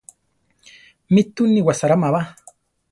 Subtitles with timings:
[1.13, 2.21] Mi túu ni wasaráma ba.